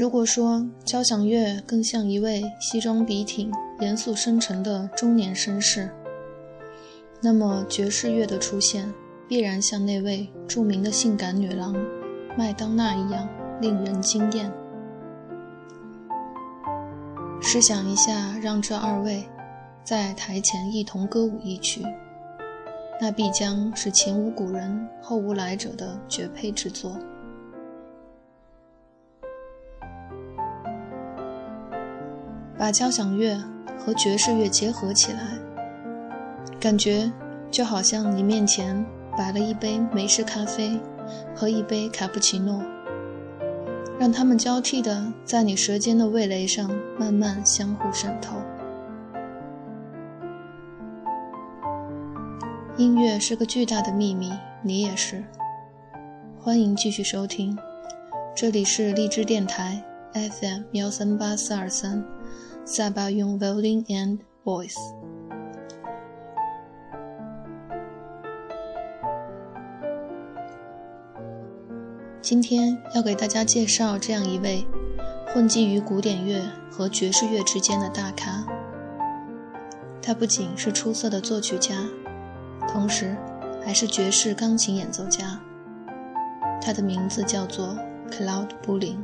[0.00, 5.90] 如果说交响乐更像一位西装笔挺、严肃深沉的中年绅士，
[7.20, 8.90] 那么爵士乐的出现
[9.28, 11.76] 必然像那位著名的性感女郎
[12.34, 13.28] 麦当娜一样
[13.60, 14.50] 令人惊艳。
[17.42, 19.28] 试想一下，让这二位
[19.84, 21.84] 在台前一同歌舞一曲，
[22.98, 26.96] 那必将是前无古人后无来者的绝配之作。
[32.60, 33.42] 把交响乐
[33.78, 35.18] 和爵士乐结合起来，
[36.60, 37.10] 感觉
[37.50, 38.84] 就好像你面前
[39.16, 40.78] 摆了一杯美式咖啡
[41.34, 42.62] 和一杯卡布奇诺，
[43.98, 48.36] 让它们交替的在你舌尖的味蕾上慢慢相互渗透。
[52.76, 54.30] 音乐是个巨大的秘密，
[54.62, 55.24] 你也是。
[56.38, 57.56] 欢迎继续收听，
[58.36, 62.04] 这里是荔枝电台 FM 幺三八四二三。
[62.64, 64.76] 萨巴用 violin and voice。
[72.20, 74.64] 今天要给大家介绍这样一位
[75.26, 76.40] 混迹于古典乐
[76.70, 78.44] 和爵士乐之间的大咖。
[80.00, 81.74] 他不仅是出色的作曲家，
[82.68, 83.16] 同时
[83.64, 85.40] 还是爵士钢琴演奏家。
[86.62, 87.76] 他的名字叫做
[88.10, 89.02] Claude 布林。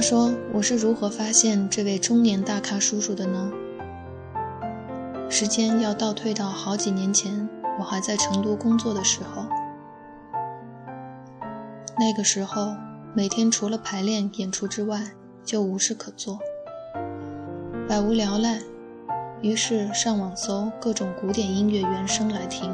[0.00, 3.52] 话说，我是如何发现这位中年大咖叔叔的呢？
[5.28, 7.46] 时间要倒退到好几年前，
[7.78, 9.44] 我还在成都工作的时候。
[11.98, 12.74] 那个时候，
[13.12, 15.02] 每天除了排练演出之外，
[15.44, 16.38] 就无事可做，
[17.86, 18.58] 百无聊赖，
[19.42, 22.72] 于是上网搜各种古典音乐原声来听。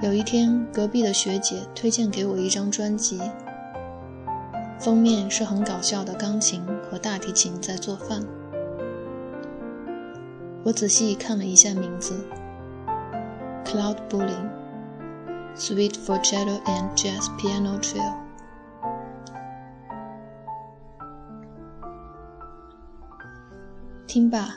[0.00, 3.20] 有一天，隔壁的学姐推荐给我一张专辑。
[4.84, 8.22] 封面是很搞笑的钢琴和大提琴在做饭。
[10.62, 12.22] 我仔细看了一下名字
[13.64, 18.12] ：Cloud Bulling，Suite for Cello and Jazz Piano Trio。
[24.06, 24.56] 听罢，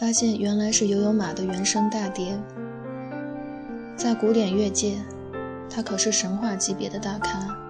[0.00, 2.40] 发现原来是《游泳马》的原声大碟。
[3.98, 4.96] 在古典乐界，
[5.68, 7.65] 他可是神话级别的大咖。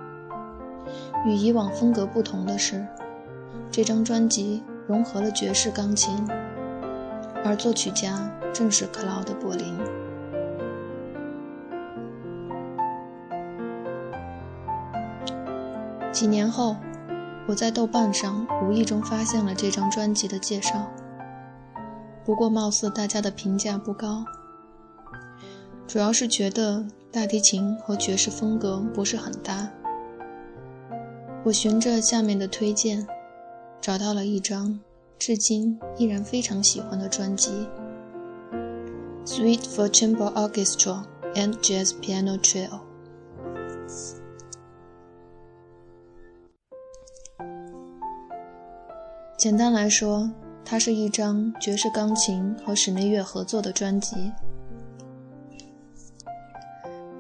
[1.26, 2.86] 与以往风格不同的是，
[3.70, 6.16] 这张专辑融合了爵士钢琴，
[7.44, 9.76] 而作曲家正是克劳德·柏林。
[16.12, 16.76] 几年后，
[17.48, 20.86] 我在豆瓣上无意中发现了这张专辑的介绍，
[22.24, 24.24] 不过貌似大家的评价不高，
[25.88, 29.68] 主要是觉得大提琴和爵士风格不是很搭。
[31.46, 33.06] 我循着下面的推荐，
[33.80, 34.80] 找到了一张
[35.16, 37.68] 至今依然非常喜欢的专辑，
[39.24, 41.04] 《Suite for Chamber Orchestra
[41.36, 42.68] and Jazz Piano Trio》。
[49.38, 50.28] 简单来说，
[50.64, 54.32] 它是一张爵士钢琴和室内乐合作的专辑。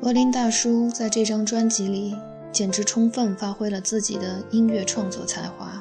[0.00, 2.16] 柏林大叔在这张专辑里。
[2.56, 5.74] 简直充分发挥了自己的音乐创作才华。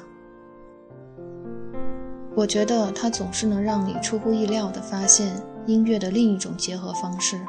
[2.36, 7.40] 我觉得他总是能让你出乎意料地发现音乐的另一种结合方式。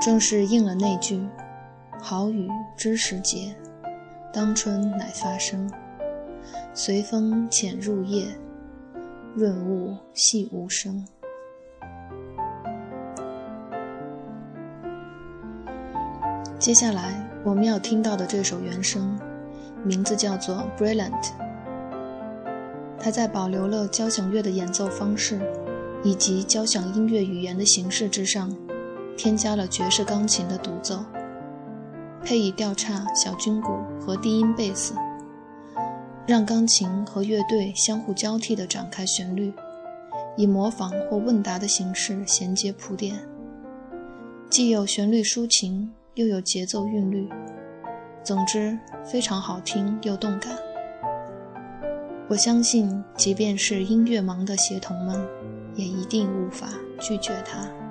[0.00, 1.22] 正是应了那句
[2.00, 2.48] “好雨
[2.78, 3.54] 知时节，
[4.32, 5.70] 当春乃发生。
[6.72, 8.24] 随风潜入夜，
[9.34, 11.06] 润物细无声。”
[16.58, 17.31] 接下来。
[17.44, 19.18] 我们要听到的这首原声，
[19.82, 21.10] 名字叫做《Brilliant》。
[23.00, 25.40] 它在保留了交响乐的演奏方式
[26.04, 28.56] 以及交响音乐语言的形式之上，
[29.16, 31.04] 添加了爵士钢琴的独奏，
[32.24, 34.94] 配以调叉、小军鼓和低音贝斯，
[36.28, 39.52] 让钢琴和乐队相互交替地展开旋律，
[40.36, 43.18] 以模仿或问答的形式衔接铺垫，
[44.48, 45.92] 既有旋律抒情。
[46.14, 47.26] 又有节奏韵律，
[48.22, 50.54] 总之非常好听又动感。
[52.28, 55.18] 我相信，即便是音乐盲的协同们，
[55.74, 56.68] 也一定无法
[57.00, 57.81] 拒绝它。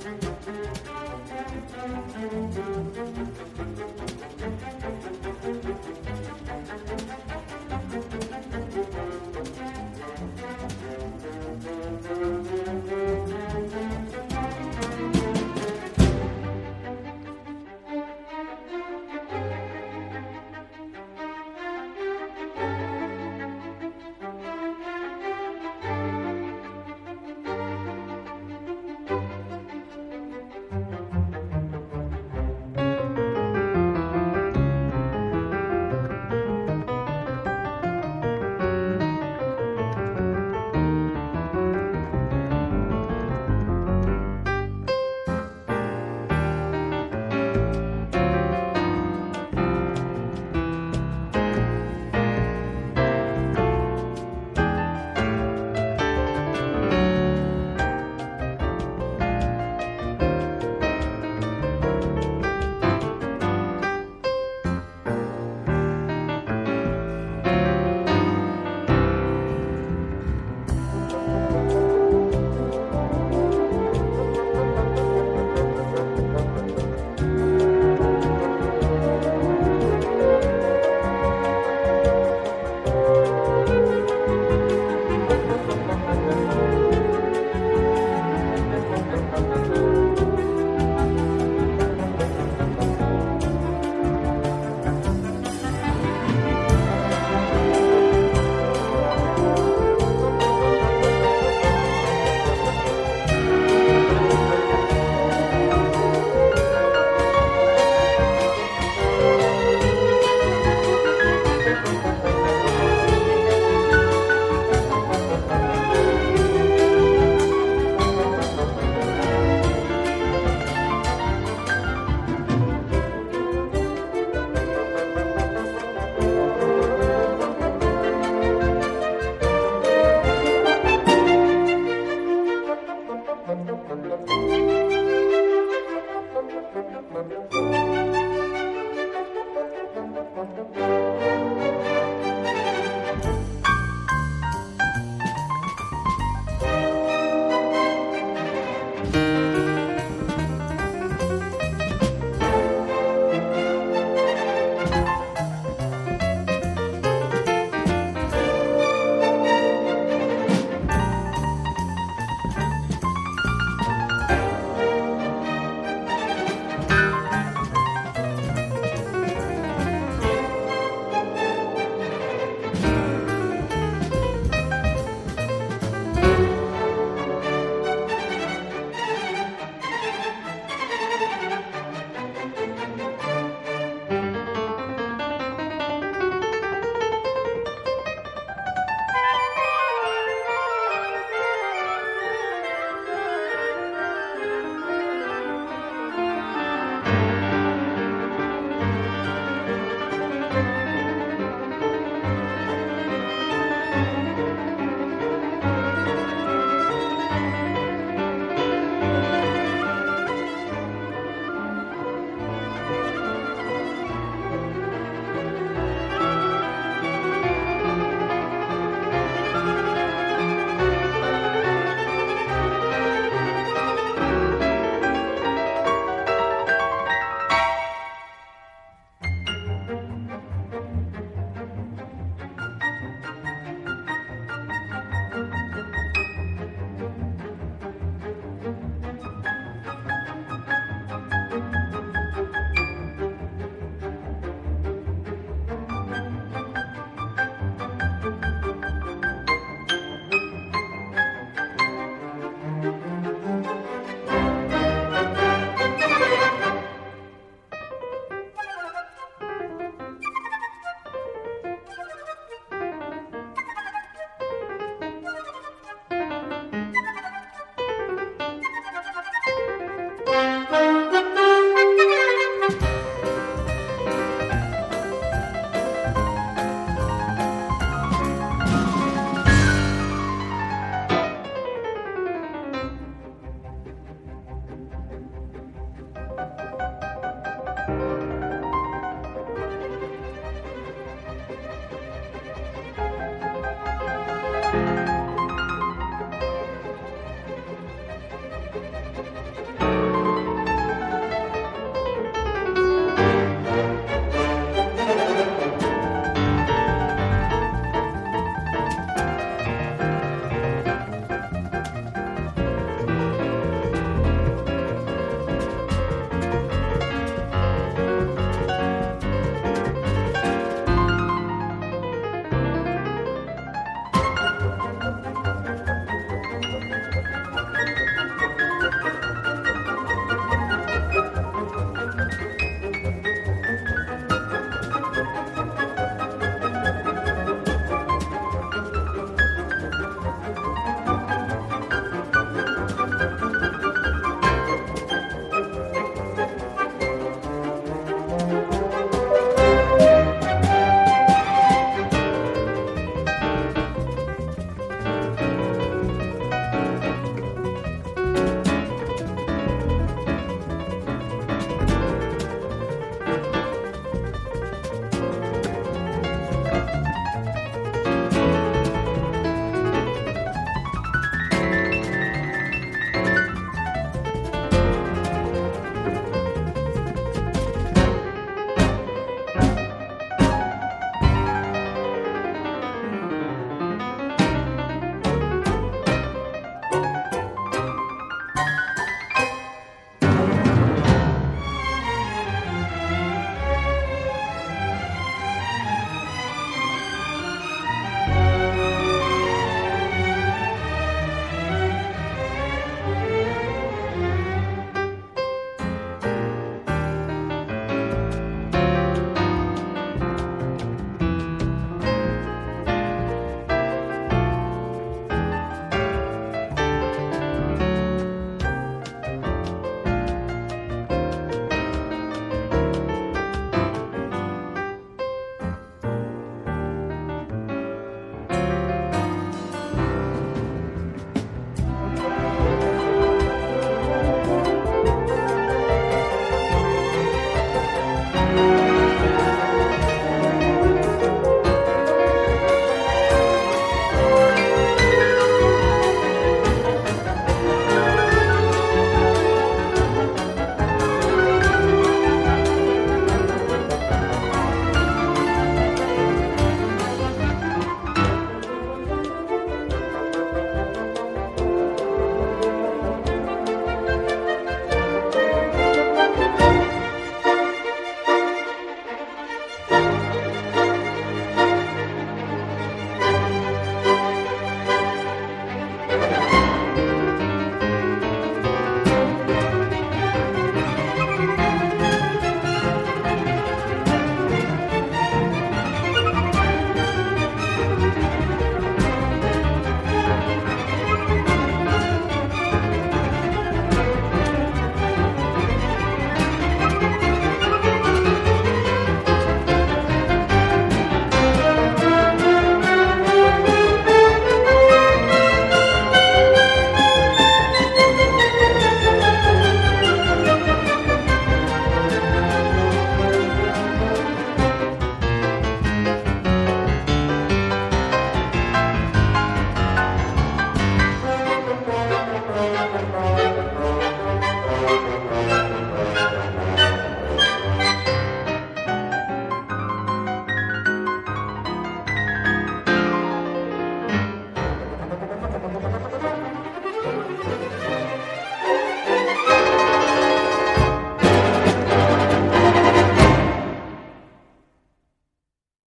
[0.00, 0.24] Thank
[2.58, 3.53] you.